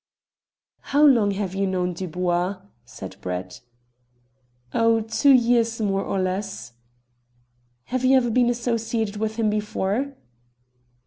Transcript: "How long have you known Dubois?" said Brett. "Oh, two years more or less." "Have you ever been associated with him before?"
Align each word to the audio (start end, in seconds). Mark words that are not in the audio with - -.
"How 0.79 1.05
long 1.05 1.29
have 1.29 1.53
you 1.53 1.67
known 1.67 1.93
Dubois?" 1.93 2.57
said 2.85 3.17
Brett. 3.21 3.61
"Oh, 4.73 5.01
two 5.01 5.29
years 5.31 5.79
more 5.79 6.03
or 6.03 6.19
less." 6.19 6.73
"Have 7.83 8.03
you 8.03 8.17
ever 8.17 8.31
been 8.31 8.49
associated 8.49 9.17
with 9.17 9.35
him 9.35 9.51
before?" 9.51 10.15